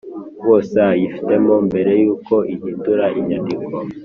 [0.47, 3.73] wose ayifitemo mbere y uko ihindura inyandiko